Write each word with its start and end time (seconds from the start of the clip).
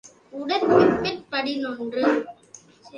பூரட் 0.29 0.65
pipette 0.71 1.21
பதினொன்று. 1.29 2.03